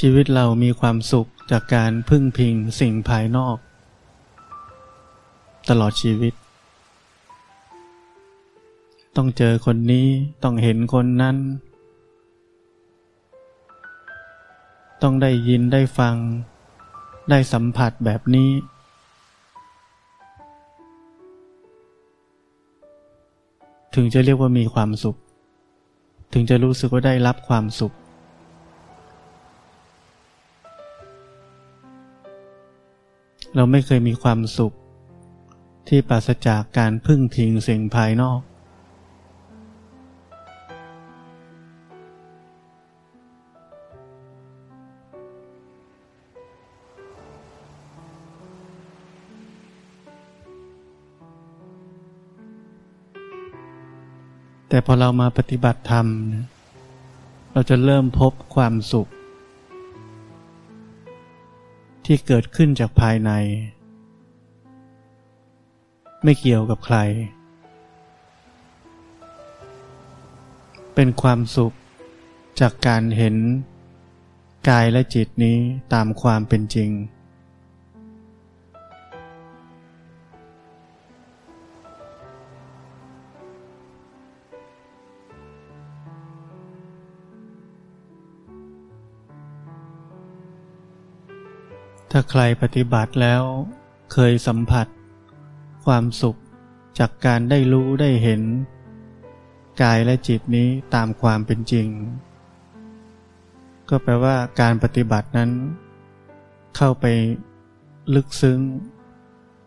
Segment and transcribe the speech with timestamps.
[0.00, 3.56] ชีวิตเรามีความสุขจากการพึ่งพิงสิ่งภายนอก
[5.68, 6.34] ตลอดชีวิต
[9.16, 10.06] ต้องเจอคนนี้
[10.42, 11.36] ต้องเห็นคนนั้น
[15.02, 16.16] ต้องได้ยินได้ฟัง
[17.30, 18.50] ได้สัมผัสแบบนี้
[23.94, 25.16] ถึงจะเรียกว่ามีความสุข
[26.32, 27.94] ถึงจะรู้สึกว่าได้รับความสุข
[33.58, 34.72] เราไม่เคยมีความสุข
[35.88, 38.40] ที่ปราศจากการพึ่งพิงสิ่งภายนอก
[54.68, 56.06] แต่พอเรามาปฏิบัติธรรม
[57.52, 59.08] เราจะเริ่มพบความสุข
[62.10, 63.30] ที่เกิดขึ้นจากภายใน
[66.22, 66.98] ไม่เกี่ยวกับใคร
[70.94, 71.72] เป็นความสุข
[72.60, 73.36] จากการเห็น
[74.68, 75.56] กายและจิตนี้
[75.92, 76.90] ตามความเป็นจริง
[92.18, 93.42] ถ้าใครปฏิบัติแล้ว
[94.12, 94.86] เคยสัมผัส
[95.84, 96.36] ความสุข
[96.98, 98.42] จากการได้รู้ได้เห็น
[99.82, 101.88] กายและจิตนี้ตามความเป็นจริง
[103.88, 105.50] ก็แปลว่าการปฏิบัตินั้น
[106.76, 107.06] เข้าไป
[108.14, 108.60] ลึกซึ้ง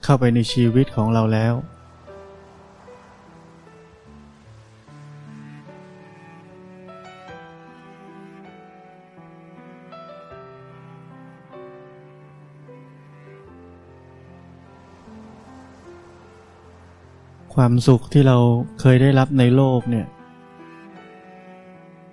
[0.04, 1.54] เข้าไปในชีวิตของเราแล้ว
[17.64, 18.38] ความสุขที่เรา
[18.80, 20.08] เคยได้รับในโลกเนี่ย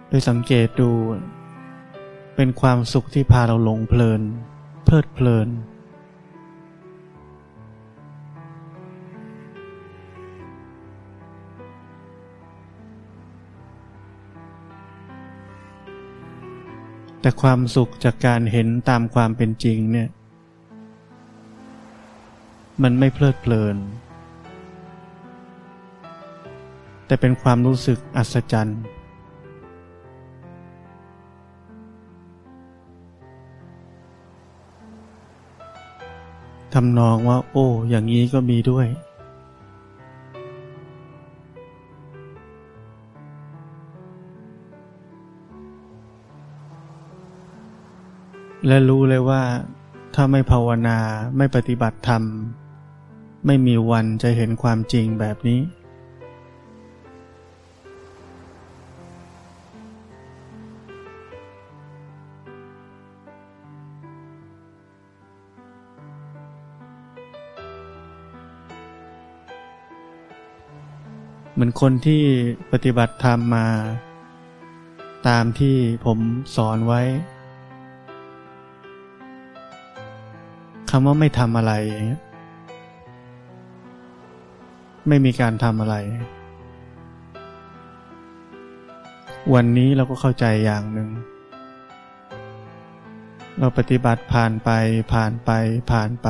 [0.09, 0.91] ไปสังเกตดู
[2.37, 4.23] เป็นความสุขที่พาเราหลงเพลิน
[4.85, 5.49] เพลิดเพลิน
[17.21, 20.09] แต่ความสุขจากการเห็นตามความเป็นจริงเนี่ย
[22.83, 23.79] มันไม่เพลิดเพลิน
[27.07, 28.81] แต่เป็นความรู้สึกอัศจรรย์
[36.75, 38.87] ทำนองว่า โอ้ อย่างนี้ก็มีด้วย
[48.67, 49.43] และรู้เลยว่า
[50.15, 50.99] ถ้าไม่ภาวนา
[51.37, 52.23] ไม่ปฏิบัติธรรม
[53.47, 55.61] ไม่มีวันจะเห็นความจริงแบบนี้
[71.57, 72.23] เหมือนคนที่
[72.73, 73.69] ปฏิบัติธรรมมา
[75.29, 76.19] ตามที่ผม
[76.57, 77.03] สอนไว้
[80.91, 81.73] คำว่าไม่ทำอะไร
[85.09, 85.97] ไม่มีการทำอะไร
[89.55, 91.09] วันนี้เราก็เข้าใจอย่างหนึ่ง
[93.59, 94.71] เราปฏิบัติผ่านไป
[95.13, 95.51] ผ่านไป
[95.91, 96.29] ผ่านไป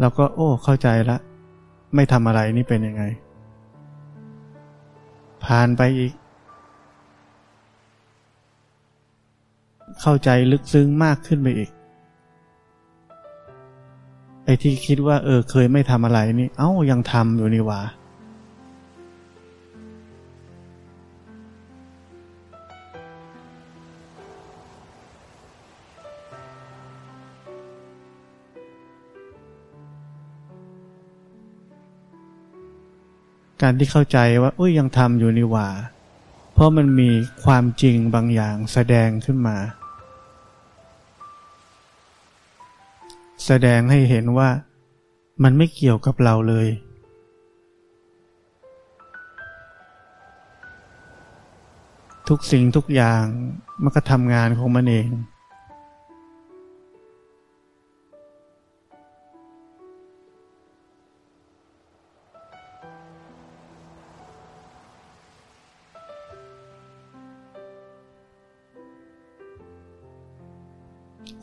[0.00, 1.18] เราก็โอ้เข้าใจละ
[1.94, 3.02] ไม่ทำอะไรนี่เป็นยังไง
[5.44, 6.12] ผ่านไปอีก
[10.00, 11.70] เข้าใจลึกซึ้งมากขึ้นไปอีก
[14.44, 17.80] ไอ้ที่คิดว่า เออ เคยไม่ทำอะไรนี่ เอ้ายังทำอยู่นี่หว่า
[33.62, 35.68] การที่เข้าใจว่าอุ้ยยังทำอยู่นี่หว่า
[36.52, 37.10] เพราะมันมี
[37.44, 39.56] ความจริงบางอย่างแสดงขึ้นมา
[43.46, 44.48] แสดงให้เห็นว่า
[45.42, 46.68] มันไม่เกี่ยวกับเราเลย
[52.28, 53.24] ทุกสิ่งทุกอย่าง
[53.82, 55.08] มันก็ทำงานของมันเอง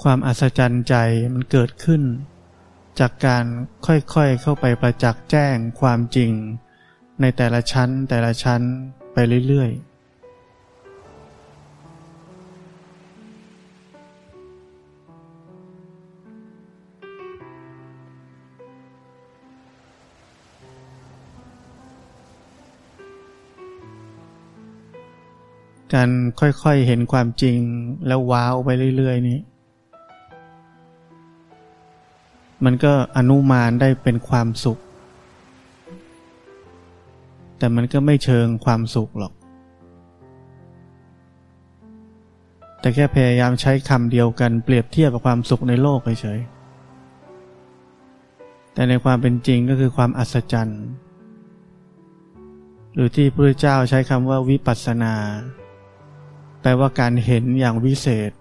[0.03, 0.95] ความอัศจรรย์ใจ
[1.33, 2.01] มันเกิดขึ้น
[2.99, 3.45] จากการ
[3.85, 6.31] ค่อยๆเข้าไปประจักษ์แจ้งความจริง
[7.21, 8.61] ในแต่ละชั้นแต่ละชั้น
[9.13, 9.17] ไป
[9.47, 9.89] เรื่อยๆ
[25.93, 26.09] การ
[26.39, 27.59] ค่อยๆเห็นความจริง
[28.07, 29.39] แล้วว้าวไปเรื่อย ๆ นี้
[32.65, 34.79] มันก็อนุมานได้เป็นความสุข
[37.57, 39.33] แต่มันก็ไม่เชิงความสุขหรอก
[42.79, 50.83] แต่แค่พยายามใช้คำเดียวกันเปรียบเทียบกับความสุขในโลกเฉยๆแต่ในความเป็นจริงก็คือความอัศจรรย์
[52.93, 55.15] หรือที่พระเจ้าใช้คำว่าวิปัสสนา
[56.61, 58.31] แปลว่าการเห็นอย่างวิเศษ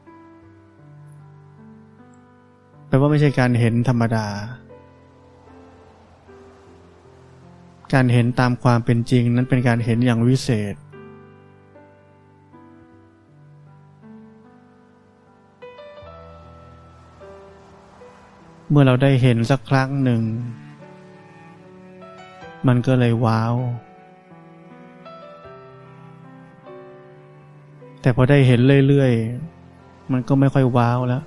[2.89, 4.27] แปลว่าไม่ใช่การเห็นธรรมดา
[7.95, 10.75] การเห็นตามความเป็นจริงนั้นเป็นการเห็นอย่างวิเศษ
[18.71, 20.23] เมื่อเราได้เห็นสักครั้งหนึ่ง
[22.67, 23.55] มันก็เลยว้าว
[28.01, 31.23] แต่พอได้เห็นเรื่อยๆ มันก็ไม่ค่อยว้าวแล้ว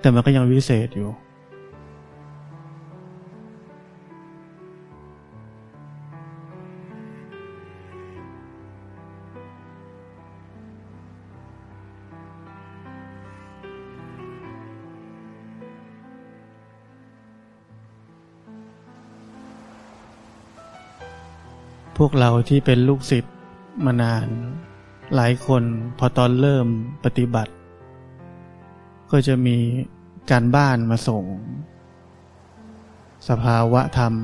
[0.00, 1.10] แต่มันก็ยังวิเศษอยู่
[22.02, 23.34] พวกเราที่เป็นลูกศิษย์
[23.84, 24.28] มานาน
[25.14, 25.62] หลายคน
[25.98, 26.66] พอตอนเริ่ม
[27.04, 27.52] ปฏิบัติ
[29.10, 29.56] ก็จะมี
[30.30, 31.24] การบ้านมาส่ง
[33.28, 34.14] สภาวะธรรม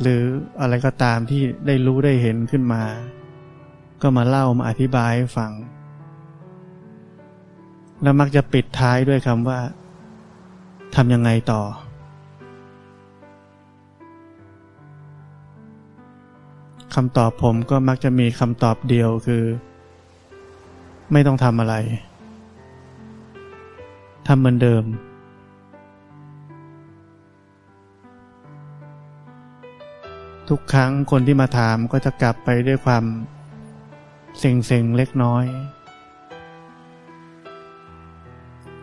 [0.00, 0.22] หรือ
[0.60, 2.82] อะไรก็ตามที่ได้รู้ได้เห็นขึ้นมา
[4.02, 5.52] ก็มาเล่ามาอธิบายให้ฟัง
[8.02, 9.58] แล้วมักจะปิดท้ายด้วยคำว่า
[10.94, 11.62] ทำยังไงต่อ
[16.94, 19.44] คำตอบผมก็มักจะมีคำตอบเดียวคือ
[21.12, 21.74] ไม่ต้องทำอะไร
[24.30, 24.84] ทำเหมือนเดิม
[30.48, 33.04] ทุกครั้งคนที่มาถามก็จะกลับไปด้วยความ
[34.38, 35.44] เซ็งๆเล็กน้อย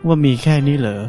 [0.06, 1.02] ว่ามีแค่นี้เหรอ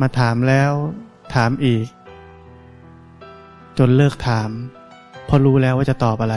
[0.00, 0.72] มาถามแล้ว
[1.34, 1.86] ถามอีก
[3.78, 4.50] จนเลิกถาม
[5.28, 6.34] พราะรู้แล้วว่าจะตอบอะไ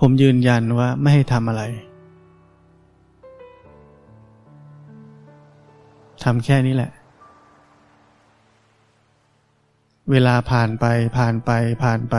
[0.00, 1.62] ผมยืนยันว่าไม่ให้ทำอะไร
[6.24, 6.90] ทำแค่นี้แหละ
[10.10, 10.84] เวลาผ่านไป
[11.16, 11.50] ผ่านไป
[11.82, 12.16] ผ่านไป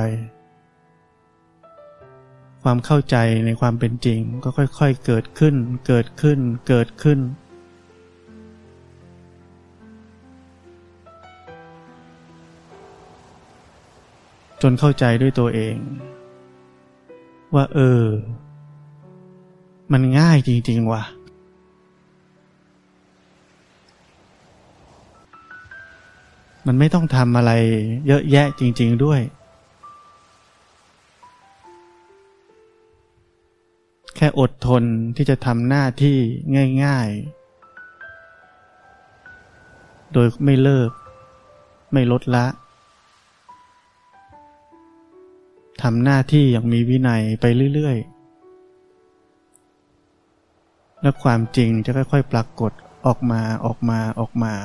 [2.63, 5.55] ความเข้าใจในความเป็นจริงก็ค่อยๆเกิดขึ้น
[5.87, 7.19] เกิดขึ้น เกิดขึ้น
[14.61, 15.75] จนเข้าใจด้วยตัวเอง
[17.55, 18.03] ว่า เออ
[19.91, 21.03] มันง่ายจริง ๆ ว่ะ
[26.67, 27.51] มันไม่ต้องทำอะไร
[28.07, 29.21] เยอะแยะจริง ๆ ด้วย
[34.15, 34.83] แค่อดทน
[35.15, 36.17] ที่จะทำหน้าที่
[36.83, 37.41] ง่าย ๆ
[40.13, 40.89] โดยไม่เลิก
[41.93, 42.45] ไม่ลดละ
[45.81, 48.21] ทำหน้าที่อย่างมีวินัยไปเรื่อยๆ
[51.01, 52.71] และความจริงจะค่อยๆ ปรากฏ
[53.05, 54.55] ออกมาออกมาออกมา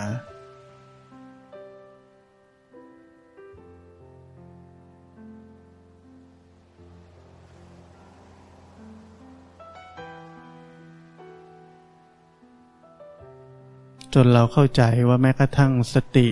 [14.14, 16.28] จนเราเข้าใจว่าแม้กระทั่งสติ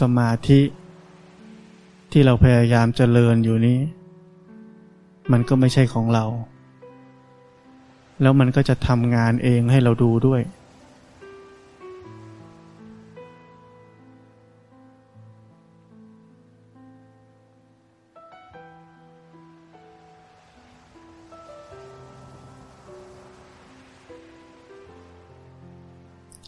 [0.00, 0.60] สมาธิ
[2.12, 3.78] ที่เราพยายามเจริญอยู่นี้
[5.32, 6.24] มันก็ไม่ใช่ของเรา
[8.22, 10.42] แล้วมันก็จะทำงานเองให้เราดูด้วย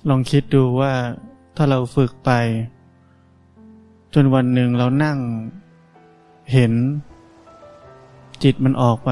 [0.09, 0.93] ลองคิดดูว่า
[1.57, 2.31] ถ้าเราฝึกไป
[4.14, 5.19] จนวันหนึ่งเรานั่ง
[6.52, 6.73] เห็น
[8.43, 9.11] จิตมันออกไป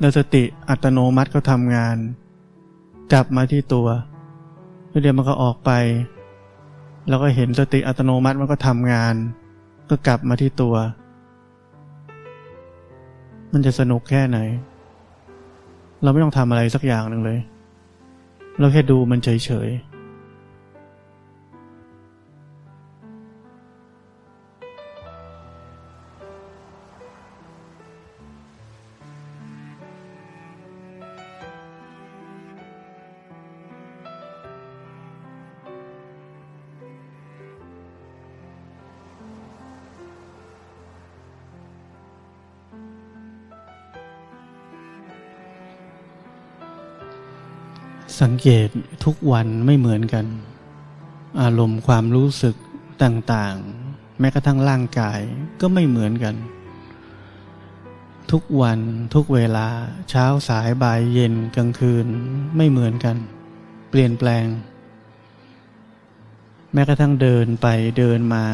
[0.00, 1.96] แล้วสติอัตโนมัติก็ทำงาน
[3.12, 3.88] กลับมาที่ตัว
[4.88, 5.70] แล้วเดี๋ยวมันก็ออกไป
[7.08, 9.14] แล้วก็เห็นสติอัตโนมัติมันก็ทำงาน
[9.90, 10.74] ก็กลับมาที่ตัว
[13.52, 14.38] มันจะสนุกแค่ไหน
[16.02, 17.38] เราไม่ต้องทำอะไรสักอย่างหนึ่งเลย
[18.58, 19.93] เราแค่ดูมันเฉยๆ
[48.22, 48.68] สังเกต
[49.04, 50.26] ทุกวันไม่เหมือนกัน
[51.42, 52.56] อารมณ์ความรู้สึก
[53.02, 55.20] ต่างๆ แม้กระทั่งร่างกาย
[55.60, 56.34] ก็ไม่เหมือนกัน
[58.30, 58.78] ทุกวัน
[59.14, 59.66] ทุกเวลา
[60.10, 62.06] เช้าสายบ่ายเย็นกลางคืน
[62.56, 63.16] ไม่เหมือนกัน
[63.90, 64.46] เปลี่ยนแปลง
[66.72, 67.66] แม้กระทั่งเดินไป
[67.98, 68.46] เดินมา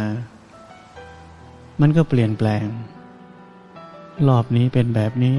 [1.80, 2.64] มันก็เปลี่ยนแปลง
[4.28, 5.36] รอบนี้เป็นแบบนี้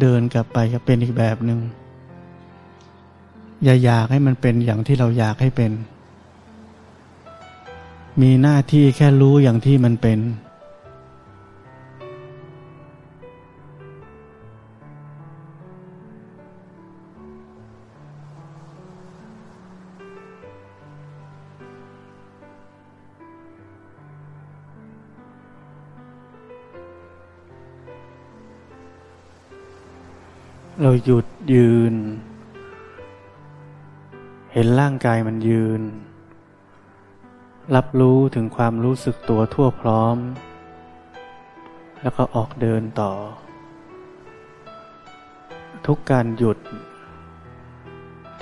[0.00, 1.60] เดินกลับไปก็เป็นอีกแบบหนึ่ง
[3.64, 5.72] อย่าอยากให้มันเป็นอย่างที่เราอยากให้เป็น
[8.20, 10.18] มีหน้าที่แค่รู้อย่างที่มันเป็น
[30.82, 31.94] เราหยุดยืน
[34.56, 35.82] เห็นร่างกายมันยืน
[37.76, 40.16] รับรู้ถึงความรู้สึกตัวทั่วพร้อม
[42.02, 43.12] แล้วก็ออกเดินต่อ
[45.86, 46.58] ทุกการหยุด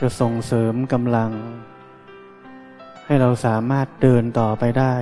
[0.00, 1.31] จะส่งเสริมกำลัง
[3.07, 4.95] ให้เราสามารถเดินต่อไปได้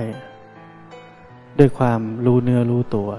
[1.59, 3.09] ด้วยความรู้เนื้อรู้ตัว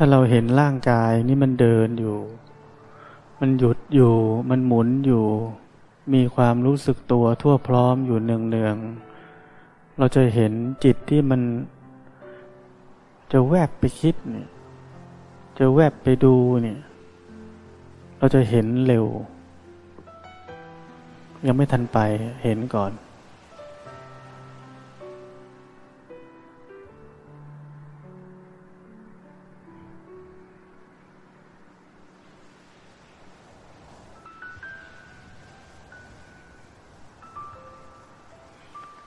[0.00, 2.16] ถ้าเราเห็นร่างกายนี่มันเดินอยู่
[3.40, 4.14] มันหยุดอยู่
[4.50, 5.24] มันหมุนอยู่
[6.14, 10.52] มีความรู้สึกตัวทั่วพร้อมอยู่เนืองๆเราจะเห็น
[10.84, 11.40] จิตที่มัน
[13.32, 14.48] จะแวบไปคิดเนี่ย
[15.58, 16.78] จะแวบไปดูเนี่ย
[18.18, 19.06] เราจะเห็นเร็ว
[21.46, 21.98] ยังไม่ทันไป
[22.44, 22.92] เห็นก่อน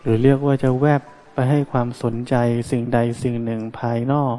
[0.01, 1.01] หรือเรียกว่าจะแวบ
[1.33, 2.35] ไปให้ความสนใจ
[2.71, 4.37] สิ่งใดสิ่งหนึ่งภายนอก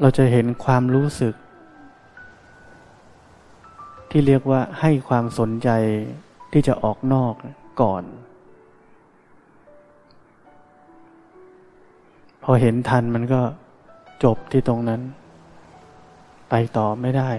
[0.00, 1.34] เราจะเห็นความรู้สึก
[4.10, 5.70] ที่เรียกว่าให้ความสนใจ
[6.52, 7.34] ที่จะออกนอก
[7.80, 8.02] ก่อน
[12.42, 13.40] พอเห็นทันมันก็
[14.24, 15.00] จบที่ตรงนั้น
[16.50, 17.30] ไปต่อไม่ได้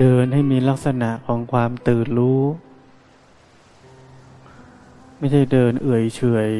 [0.00, 2.42] เดินให้มีลักษณะของความตื่นรู้
[5.18, 6.20] ไม่ใช่เดินเอื่อยเฉ
[6.50, 6.52] ย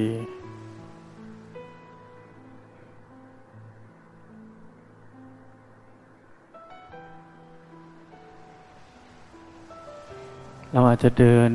[10.72, 11.50] เราอาจจะเดิน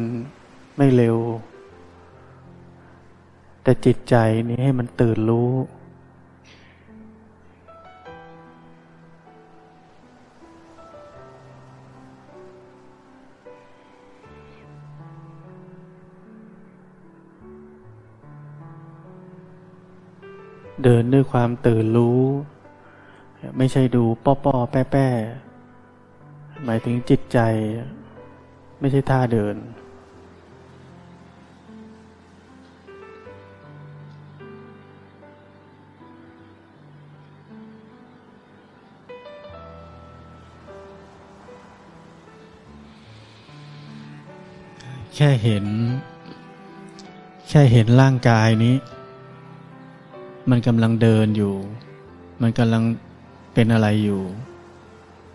[0.77, 1.17] ไม่เร็ว
[3.63, 4.15] แต่จิตใจ
[4.49, 5.51] นี้ให้มันตื่นรู้
[20.89, 22.21] เดินด้วยความตื่นรู้
[23.57, 25.07] ไม่ใช่ดูป้อป้อแป้แป้
[26.63, 27.39] หมายถึงจิตใจ
[28.79, 29.55] ไม่ใช่ท่าเดิน
[45.15, 45.65] แค่เห็น
[47.49, 48.75] แค่เห็นร่างกายนี้
[50.51, 51.55] มันกำลังเดินอยู่
[52.41, 52.83] มันกำลัง
[53.53, 54.21] เป็นอะไรอยู่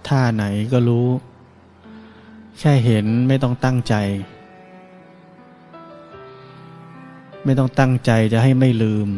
[0.08, 1.08] ท่าไหนก็รู้
[2.58, 3.94] แค่เห็นไม่ต้องตั้งใจ
[7.44, 9.08] ไม่ต้องตั้งใจจะให้ไม่ลืม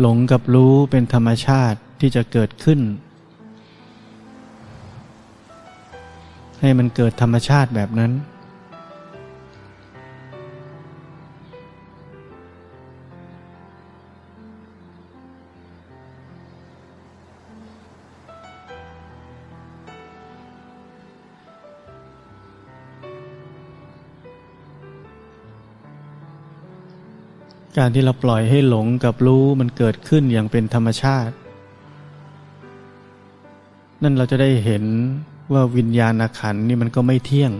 [0.00, 2.80] หลงกับรู้เป็นธรรมชาติ ที่จะเกิดขึ้น
[6.60, 8.12] ให้มันเกิดธรรมชาติแบบนั้น
[27.78, 31.34] การที่เราปล่อยให้หลงกับรู้มันเกิดขึ้นอย่างเป็นธรรมชาติ
[34.04, 34.84] นั่นเราจะได้เห็น
[35.52, 37.52] ว่าวิญญาณขันนี่มันก็ไม่เที่ยง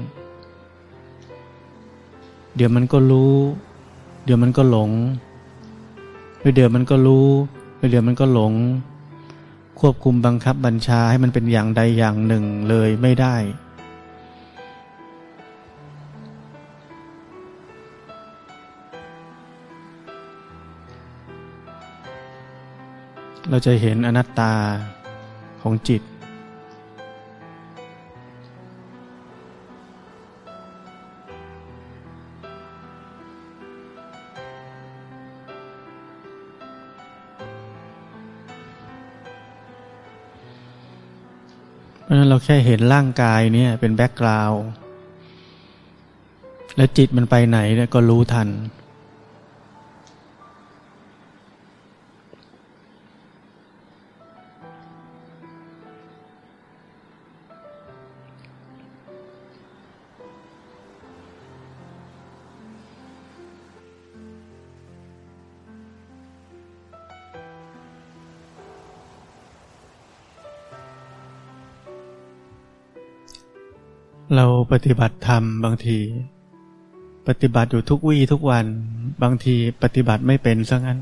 [2.56, 3.34] เดี๋ยวมันก็รู้
[4.24, 4.90] เดี๋ยวมันก็หลง
[6.40, 7.26] ไปเดี๋ยวมันก็รู้
[7.76, 8.52] ไปเดี๋ยวมันก็หลง
[9.80, 13.36] ควบคุมบังคับบัญชาให้มันเป็นอย่างใดอย่างหนึ่งเลยไม่ได้
[23.50, 24.52] เราจะเห็นอนัตตา
[25.62, 26.02] ของจิต
[42.32, 44.62] เราะนั้นเราแค่เห็นร่างกายเนี่ยเป็นแบ็กกราวด์
[46.76, 48.48] แล้วจิตมันไปไหนเนี่ยก็รู้ทัน
[74.36, 75.98] เราปฏิบัติธรรมบางที
[77.28, 78.66] ปฏิบัติอยู่ทุกวี่ทุกวัน
[79.22, 80.98] บางทีปฏิบัติไม่เป็นซะงั้น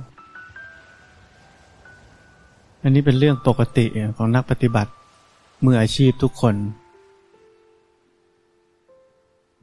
[2.82, 4.90] อันนี้เป็นเรื่องปกติของนักปฏิบัติ
[5.64, 6.54] มืออาชีพทุกคน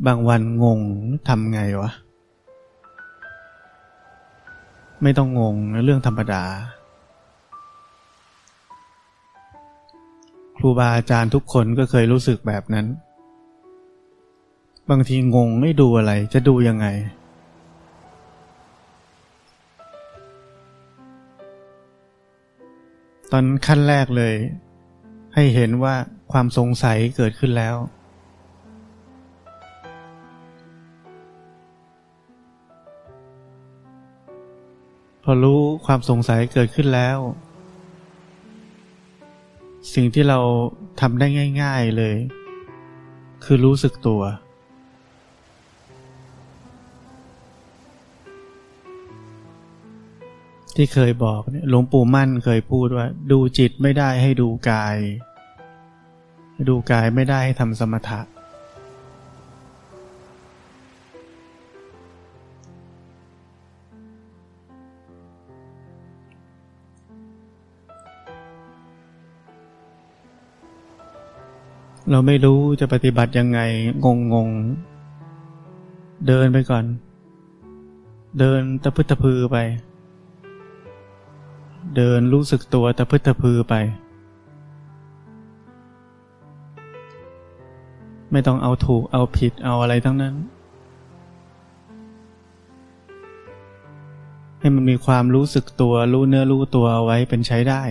[0.06, 0.80] บางวันงง
[1.28, 1.92] ทำไงวะ
[5.04, 6.44] ไม่ต้องงงเรื่องธรรมดา
[10.58, 12.88] ครูบาอาจารย์ทุกคนก็เคยรู้สึกแบบนั้น
[14.92, 16.88] บางทีงงไม่ดูอะไร จะดูยังไง
[23.32, 24.36] ตอนขั้นแรกเลย
[25.36, 25.96] ให้เห็นว่า
[26.32, 27.76] ความสงสัยเกิดขึ้นแล้ว
[35.24, 37.18] พอรู้ความสงสัยเกิดขึ้นแล้ว
[39.94, 40.40] สิ่งที่เรา
[41.02, 41.28] ทำได้
[41.62, 42.16] ง่าย ๆเลย
[43.44, 44.22] คือรู้สึกตัว
[50.78, 54.98] ที่เคยบอกเนี่ยหลวงปู่มั่นเคยพูดว่า ดูจิตไม่ได้ให้ดูกาย
[56.68, 58.20] ดูกายไม่ได้ให้ทำสมถะ
[72.12, 73.60] เราไม่รู้จะปฏิบัติยังไง
[74.06, 74.50] งงง
[76.28, 76.86] เดินไปก่อน
[78.40, 79.58] เดินตะพึตะพือไป
[81.96, 83.76] เดินรู้สึกตัวตะพึตะพือไป
[88.32, 90.36] ไม่ต้องเอาถูกเอาผิดเอาอะไรทั้งนั้น
[94.60, 97.84] ให้มันมีความรู้สึกตัวรู้เนื้อรู้ตัวเอาไว้เป็นใช้ได้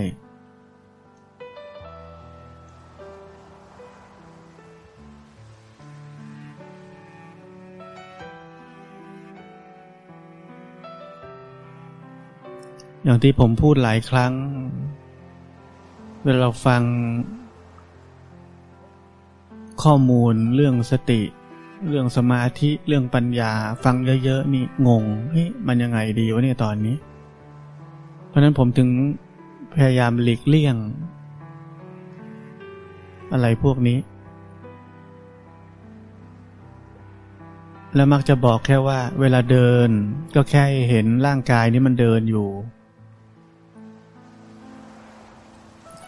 [13.07, 14.33] อย่างที่ผมพูดหลายครั้ง
[16.23, 16.81] เวลาเราฟัง
[19.83, 21.21] ข้อมูลเรื่องสติ
[21.87, 23.51] เรื่องสมาธิเรื่องปัญญา
[23.83, 26.95] ฟังเยอะๆนี่งงเฮ้ยมันยังไงดีวะเนี่ยตอนนี้
[28.27, 28.89] เพราะนั้นผมถึง
[29.73, 30.75] พยายามหลีกเลี่ยง
[33.33, 33.99] อะไรพวกนี้
[37.95, 39.89] แล้วมักจะบอกแค่ว่า เวลาเดิน
[40.35, 42.49] ก็แค่เห็นร่างกายนี้มันเดินอยู่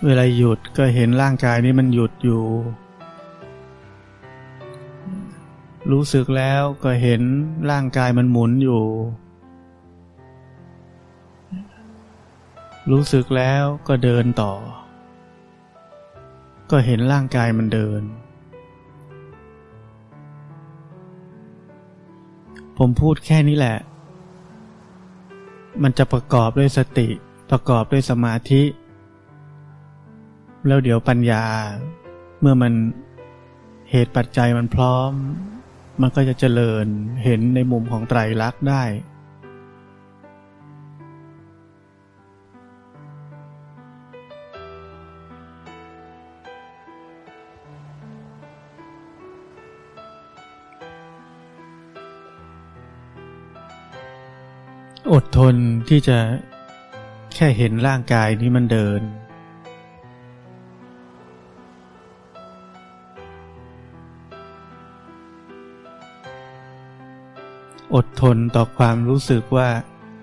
[0.06, 2.44] เวลาหยุดก็เห็นร่างกายนี้มันหยุดอยู่
[5.92, 7.22] รู้สึกแล้วก็เห็น
[7.72, 8.84] ร่างกายมันหมุนอยู่
[12.92, 14.54] รู้สึกแล้วก็เดินต่อ
[16.72, 18.02] ก็เห็นร่างกายมันเดิน
[22.78, 23.78] ผมพูดแค่นี้แหละ
[25.84, 27.08] มันจะประกอบด้วยสติ
[27.52, 28.64] ประกอบด้วยสมาธิ
[30.68, 31.46] แล้วเดี๋ยวปัญญา
[32.42, 32.74] เมื่อมัน
[33.92, 35.12] เหตุปัจจัยมันพร้อม
[36.02, 36.86] มันก็จะเจริญ
[37.24, 38.84] เห็นในมุมของไตรลักษณ์ได้
[55.14, 55.56] อดทน
[55.90, 56.18] ที่จะ
[57.36, 59.02] แค่เห็นร่างกายนี้มันเดิน
[67.96, 69.70] อดทนต่อความรู้สึกว่า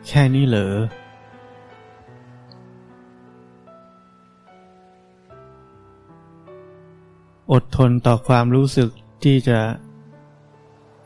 [0.07, 0.75] แค่นี้เหรอ
[7.53, 8.91] อดทนต่อความรู้สึก
[9.25, 9.59] ที่จะ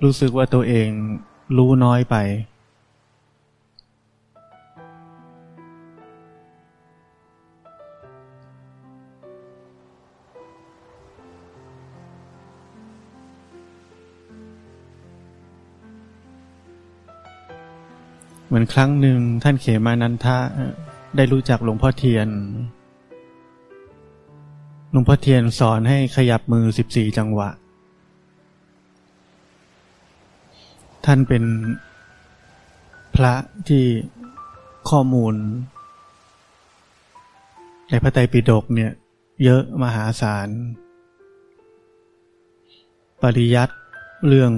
[0.02, 0.88] รู้สึกว่าตัวเอง
[1.56, 2.16] รู้น้อยไป
[18.50, 20.38] เหมือนครั้งหนึ่งท่านเขมานันทะ
[21.16, 22.28] ได้รู้จักหลวงพ่อเทียน
[24.90, 27.50] หลวงพ่อเทียนสอนให้ขยับมือสิบสี่จังหวะ
[31.04, 31.44] ท่านเป็น
[33.14, 33.34] พระ
[33.68, 33.84] ที่
[34.90, 35.34] ข้อมูล
[37.88, 38.92] ในพระไตรปิฎกเนี่ย
[39.44, 40.48] เยอะมหาศาล
[43.22, 43.74] ปริยัติ
[44.28, 44.52] เรื่อง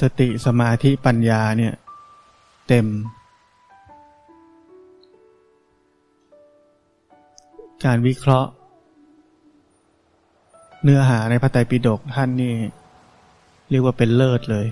[0.00, 1.74] สติสมาธิปัญญาเนี่ย
[2.68, 2.86] เต็ม
[7.84, 8.50] การวิเคราะห์
[10.82, 12.54] เนื้อหาในพระไตรปิฎกท่านนี่
[13.70, 14.66] เรียกว่าเป็นเลิศเลย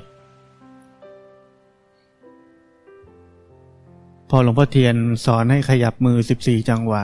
[4.28, 7.02] พอหลวงพ่อเทียนสอนให้ขยับมือสิบสี่จังหวะ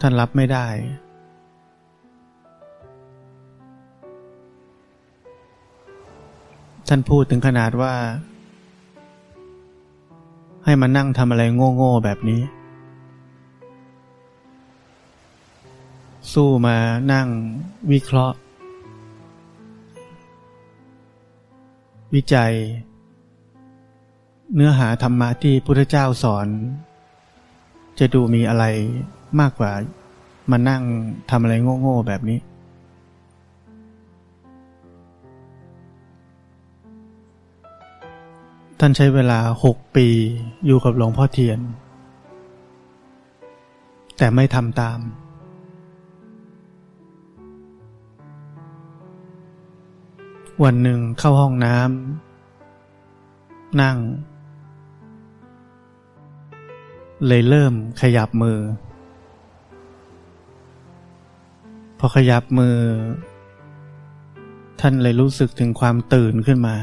[0.00, 0.66] ท่านรับไม่ได้
[6.88, 7.94] ท่านพูดถึงขนาดว่า
[10.64, 11.42] ให้มานั่งทำอะไร
[11.76, 12.40] โง่ๆแบบนี้
[16.32, 16.76] สู้มา
[17.12, 17.28] นั่ง
[17.92, 18.36] วิเคราะห์
[22.14, 22.52] วิจัย
[24.54, 26.46] เนื้อหาธรรมะที่พุทธเจ้าสอน
[27.98, 28.64] จะดูมีอะไร
[29.40, 29.72] มากกว่า
[30.50, 30.82] มานั่ง
[31.30, 32.38] ทำอะไรโง่ๆแบบนี้
[38.86, 40.06] ท่านใช้เวลาหกปี
[40.66, 41.60] อยู่กับหลวงพ่อเทียน
[44.18, 44.98] แต่ไม่ทำตาม
[50.64, 53.98] วันหนึ่งเข้าห้องน้ำนั่ง
[57.26, 58.58] เลยเริ่มขยับมือ
[61.98, 62.76] พอขยับมือ
[64.80, 66.76] ท่านเลยรู้สึกถึงความตื่นขึ้นมา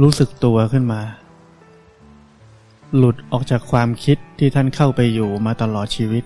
[0.00, 1.00] รู้สึกตัวขึ้นมา
[2.96, 6.24] หลุดออกจากความคิดที่ท่านเข้าไปอยู่มาตลอดชีวิต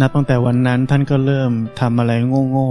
[0.00, 2.12] นับตั้งแต่วันนั้นท่านก็เริ่มทำอะไร
[2.50, 2.70] โง่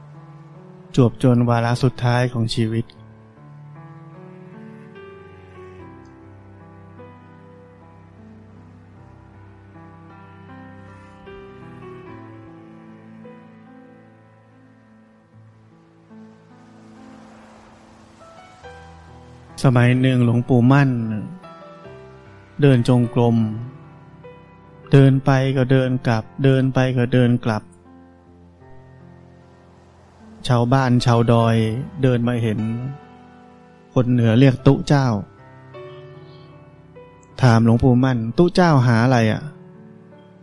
[0.00, 2.84] ๆ จวบจนวาระสุดท้ายของชีวิต
[19.64, 20.90] สมัยหนึ่งหลวงปู่มั่น
[22.62, 23.36] เดินจงกรม
[24.92, 27.62] เดินไปก็เดินกลับ เดินไปก็เดินกลับ
[30.48, 31.56] ชาวบ้านชาวดอย
[32.02, 32.58] เดินมาเห็น
[33.94, 35.06] คนเหนือเรียกตุเจ้า
[37.42, 39.42] ถามหลวงปู่มั่น ตุเจ้าหาอะไรอะ่ะ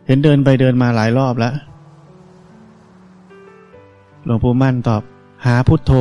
[0.07, 1.53] เห็นเดินไปเดินมาหลายรอบแล้ว
[4.25, 5.01] หลวงปู่มั่นตอบ
[5.45, 5.93] หาพุทโธ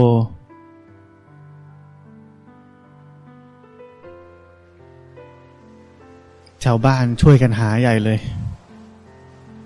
[6.65, 8.19] ชาวบ้านช่วยกันหาใหญ่เลย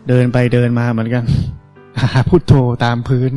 [0.08, 1.24] เดินไปเดินมาเหมือนกัน
[2.02, 2.54] หาพุทโธ
[2.84, 3.32] ตามพื้น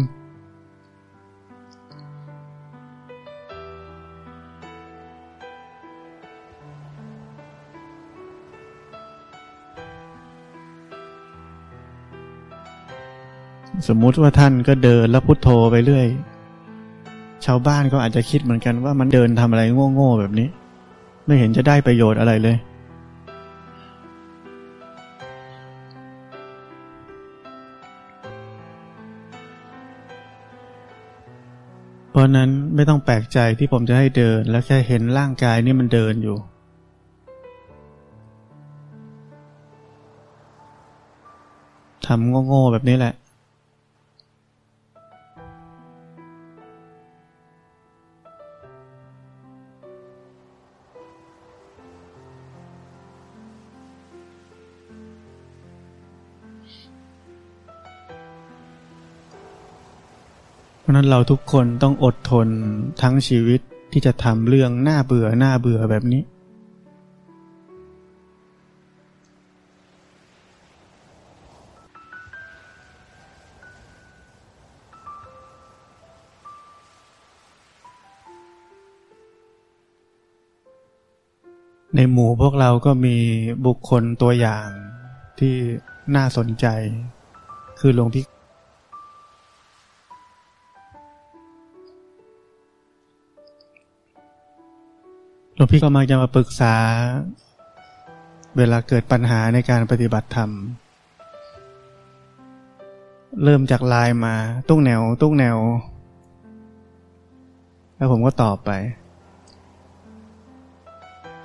[13.88, 16.08] สมมุติว่าท่านก็เดินแล้วพุทโธไปเรื่อย
[17.46, 19.63] ชาวบ้านก็อาจจะคิดเหมือนกันว่ามันเดินทำอะไร
[19.96, 20.48] โง่ๆแบบนี้
[21.26, 22.58] ไม่เห็นจะได้ประโยชน์อะไรเลย
[32.18, 36.38] ราะนั้นไม่ต้องแปลกใจที่ผมจะให้เดิน แล้วแค่เห็นร่างกายนี่มันเดินอยู่
[42.06, 43.14] ทำโง่ๆแบบนี้แหละ
[61.08, 62.48] นั้นเราทุกคนต้องอดทน
[63.02, 66.24] ทั้งชีวิตที่จะทำเรื่องน่าเบื่อน่าเบื่อแบบนี้
[81.96, 83.17] ในหมู่พวกเราก็มี
[83.65, 84.67] บุคคลตัวอย่าง
[85.39, 85.56] ที่
[86.15, 86.65] น่าสนใจ
[87.80, 88.37] คือหลวงพี่
[95.60, 96.76] หลวงพี่ก็มักจะมาปรึกษา
[98.58, 100.50] เวลาเกิดปัญหาในการปฏิบัติธรรม
[103.43, 104.36] เริ่มจากลน์มา
[104.70, 105.58] ตุ้งแนว ตุ้งแนว
[107.96, 108.72] แล้วผมก็ตอบไป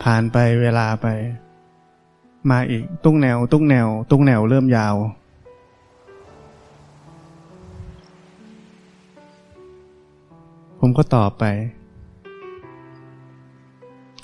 [0.03, 1.07] ผ่านไปเวลาไป
[2.51, 4.95] มาอีก ตุ้งแนว ตุ้งแนว ตุ้งแนวเริ่มยาว
[10.81, 11.47] ผมก็ตอบไป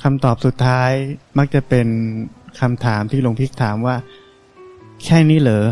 [0.03, 0.91] คำตอบสุดท้าย
[1.39, 1.89] มักจะเป็น
[2.61, 3.97] คำถามที่หลวงพิกถามว่า
[5.05, 5.67] แค่นี้เหรอ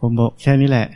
[0.00, 0.88] ผมบอกแค่นี้แหละ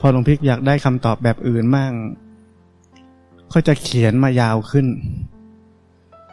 [0.00, 1.92] พอหลวงพิกอยากได้คำตอบแบบอื่นมั่ง
[3.52, 4.86] ก็จะเขียนมายาวขึ้น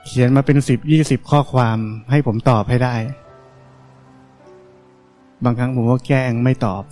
[0.06, 1.78] เขียนมาเป็นสิบยี่สิบข้อความ
[2.12, 2.96] ให้ผมตอบให้ได้
[5.44, 6.84] บางครั้งผมก็แกล้งไม่ตอบ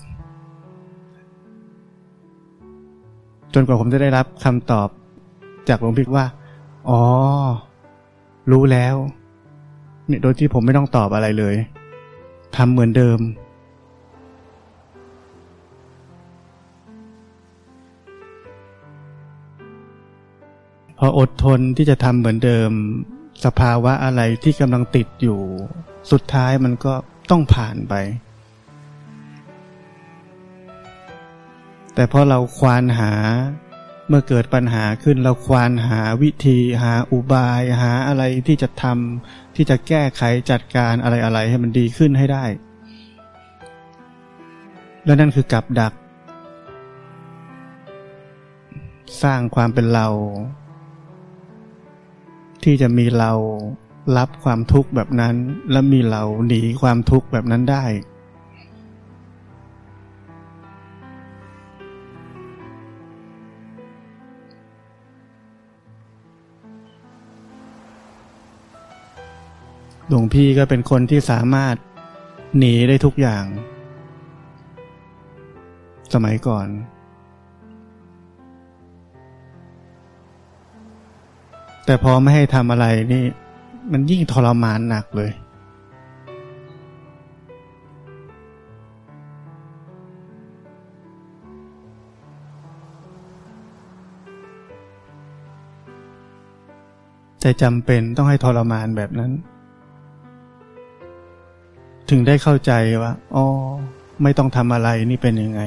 [3.54, 4.90] จนกว่าผมจะได้รับคำตอบ
[5.70, 6.26] จากหลวงพิกว่า
[6.90, 7.02] อ๋อ
[8.52, 8.96] รู้แล้ว
[10.08, 11.56] เนี่ยโดยที่ผมไม่ต้องตอบอะไรเลย
[12.56, 13.20] ทำเหมือนเดิม
[21.00, 22.72] พออดทนที่จะทำเหมือนเดิม
[23.46, 25.40] สภาวะอะไรที่กำลังติดอยู่
[26.12, 26.94] สุดท้ายมันก็
[27.30, 27.94] ต้องผ่านไป
[31.96, 33.12] แต่พอเราควานหา
[34.10, 42.46] เมื่อเกิดปัญหาขึ้นเราควานหาวิธีหาอุบาย หาอะไรที่จะทำที่จะแก้ไขจัดการอะไรอะไรให้มันดีขึ้นให้ได้
[45.06, 45.94] และนั่นคือกับดัก
[49.24, 50.08] สร้างความเป็นเรา
[52.64, 53.32] ที่จะมีเรา
[54.18, 55.36] รับความทุกข์แบบนั้น
[55.72, 57.86] และมีเราหนีความทุกข์แบบนั้นได้
[70.10, 71.76] หลวงพี่ก็เป็นคนที่สามารถ
[72.58, 73.46] หนีได้ทุกอย่าง
[76.14, 76.68] สมัยก่อน
[81.86, 83.24] แต่พอไม่ให้ทำอะไรนี่
[83.92, 85.32] มันยิ่งทรมานหนักเลย
[97.42, 99.32] แต่จำเป็นต้องให้ทรมานแบบนั้น
[102.10, 103.46] ถึงได้เข้าใจว่าอ๋อ
[104.24, 105.62] ไม่ต้องทำอะไรนี่เป็นยังไง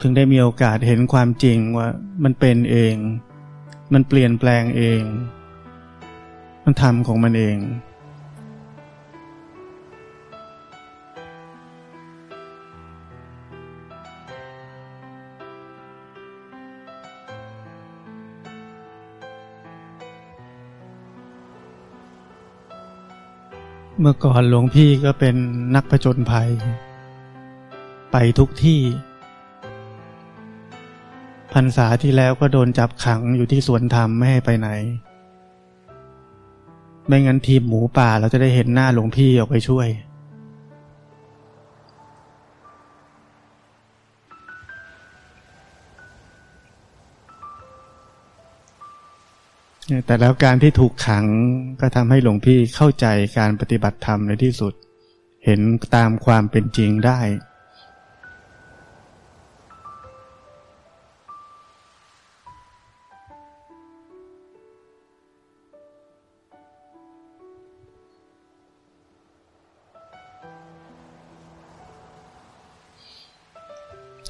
[0.00, 1.88] ถึงได้มีโอกาสเห็นความจริงว่า
[2.24, 2.94] มันเป็นเอง
[3.94, 5.00] มันเปลี่ยนแปลงเอง
[6.64, 7.56] มันทำของมันเอง
[24.08, 25.36] มื่อก่อนหลวงพี่ก็เป็น
[25.74, 26.50] นักผจญภัย
[28.12, 28.80] ไปทุกที่
[31.54, 34.68] พรรษาที่แล้วก็โดนจับขังอยู่ที่สวนธรรมไม่ให้ไปไหน
[37.06, 39.88] ไม่งั้นทีมหมูป่าเราจะได้เห็นหน้าหลวงพี่ออกไปช่วย
[50.06, 51.24] แต่แล้วการที่ถูกขัง
[51.80, 53.06] ก็ทำให้หลวงพี่เข้าใจ
[53.38, 54.72] การปฏิบัติธรรมในที่สุด
[55.44, 55.60] เห็น
[55.96, 57.20] ตามความเป็นจริงได้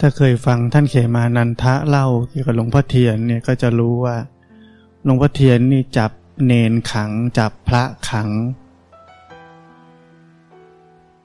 [0.00, 4.16] ถ้าเคยฟังท่านเขมานันทะเล่าเกี่ยวกับหลวงพ่อเทียนเนี่ยก็จะรู้ว่า
[5.06, 6.10] หลวงพ่อเทียนนี่จับ
[6.46, 8.28] เนนขังจับพระขัง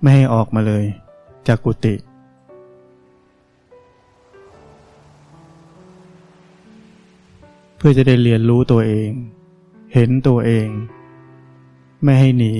[0.02, 0.86] ไม่ให้ออกมาเลย
[1.48, 1.96] จากกุฏิ
[7.78, 9.10] เพื่อจะได้เรียนรู้ตัวเอง
[9.94, 10.68] เห็นตัวเอง
[12.04, 12.54] ไม่ให้หนี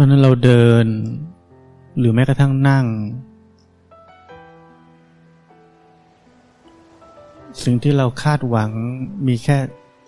[0.00, 0.86] ราะนั้นเราเดิน
[1.98, 2.86] หรือแม้กระทั่งนั่ง
[7.62, 8.70] สิ่งที่เราคาดหวัง
[9.26, 9.58] มีแค่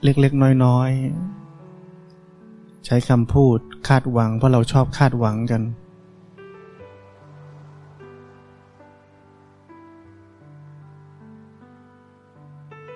[0.05, 0.91] เล็ก ๆ น้อย
[2.09, 5.63] ๆ ใช้คำพูดคาดหวัง เพราะเราชอบคาดหวังกัน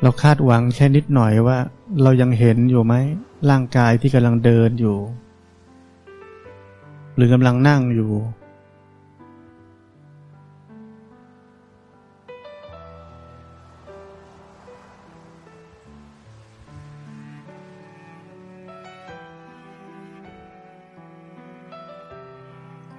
[0.03, 1.59] เราคาดหวังแค่นิดหน่อยว่า
[2.03, 2.95] เรายังเห็นอยู่ไหม
[3.51, 4.97] ร่างกายที่กำลังเดินอยู่
[7.17, 8.13] หรือกำลังนั่งอยู่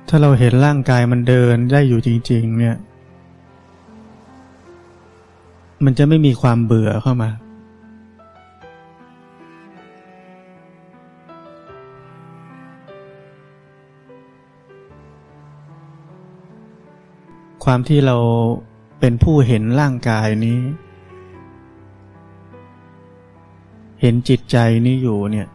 [0.10, 2.77] ถ้าเราเห็นร่างกายมันเดินได้อยู่จริง ๆ เนี่ย
[5.86, 7.30] มันจะไม่มีความเบื่อเข้ามา
[17.69, 18.17] ความที่เรา
[18.99, 20.60] เป็นผู้เห็นร่างกายนี้
[24.01, 25.47] เห็นจิตใจนี้อยู่เนี่ย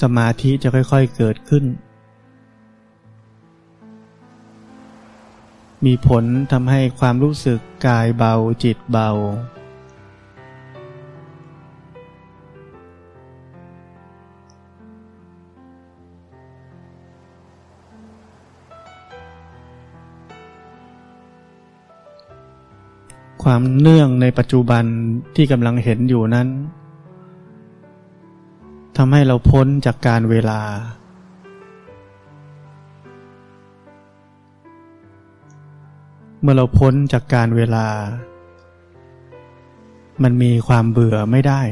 [0.00, 1.64] สมาธิจะค่อยๆเกิดขึ้น
[5.84, 9.10] มีผลทำให้ความรู้สึกกายเบาจิตเบา
[23.48, 24.84] ความเนื่องในปัจจุบัน
[25.36, 26.48] ที่กำลังเห็นอยู่นั้น
[28.96, 30.60] ทำให้เราพ้นจากการเวลา
[36.40, 37.86] เมื่อเราพ้นจากการเวลา
[40.22, 41.62] มันมีความเบื่อไม่ได้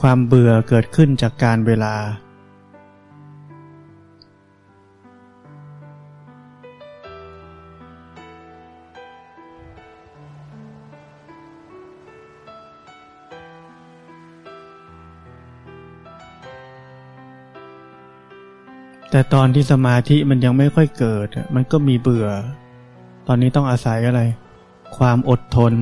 [0.00, 1.94] ความเบื่อเกิดขึ้นจากการเวลา
[19.10, 22.28] แต่ตอนที่สมาธิมันยังไม่ค่อยเกิด มันก็มีเบื่อ
[23.26, 24.20] ตอนนี้ต้องอาศัยอะไร
[24.96, 25.72] ความอดทน